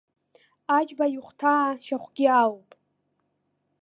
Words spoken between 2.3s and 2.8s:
алоуп.